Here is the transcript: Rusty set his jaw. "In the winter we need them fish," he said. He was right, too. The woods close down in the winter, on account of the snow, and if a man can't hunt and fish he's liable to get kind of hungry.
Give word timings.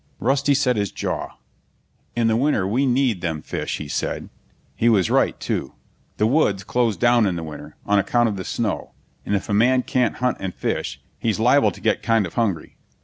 Rusty 0.19 0.55
set 0.55 0.77
his 0.77 0.91
jaw. 0.91 1.35
"In 2.15 2.27
the 2.27 2.35
winter 2.35 2.65
we 2.67 2.87
need 2.87 3.21
them 3.21 3.43
fish," 3.43 3.77
he 3.77 3.87
said. 3.87 4.29
He 4.75 4.89
was 4.89 5.11
right, 5.11 5.39
too. 5.39 5.73
The 6.17 6.25
woods 6.25 6.63
close 6.63 6.97
down 6.97 7.27
in 7.27 7.35
the 7.35 7.43
winter, 7.43 7.75
on 7.85 7.99
account 7.99 8.27
of 8.27 8.35
the 8.35 8.43
snow, 8.43 8.93
and 9.27 9.35
if 9.35 9.47
a 9.47 9.53
man 9.53 9.83
can't 9.83 10.15
hunt 10.15 10.37
and 10.39 10.55
fish 10.55 10.99
he's 11.19 11.39
liable 11.39 11.69
to 11.69 11.79
get 11.81 12.01
kind 12.01 12.25
of 12.25 12.33
hungry. 12.33 12.77